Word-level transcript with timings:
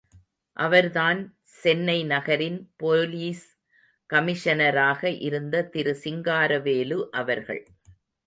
அவர்தான் 0.57 1.19
சென்னை 1.57 2.03
நகரின்போலீஸ் 2.05 3.43
கமிஷனராக 4.09 5.19
இருந்த 5.19 5.63
திரு 5.65 5.93
சிங்காரவேலு 6.03 6.99
அவர்கள். 7.11 7.61